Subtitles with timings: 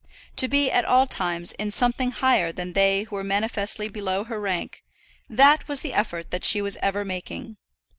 [0.37, 4.37] To be at all times in something higher than they who were manifestly below her
[4.37, 4.83] in rank,
[5.29, 7.57] that was the effort that she was ever making.